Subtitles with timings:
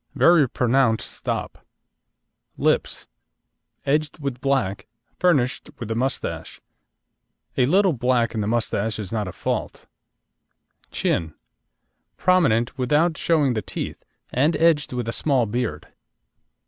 [0.15, 1.63] Very pronounced stop.
[2.57, 3.05] LIPS
[3.85, 4.87] Edged with black,
[5.19, 6.59] furnished with a moustache.
[7.55, 9.85] A little black in the moustache is not a fault.
[10.89, 11.35] CHIN
[12.17, 15.89] Prominent without showing the teeth, and edged with a small beard.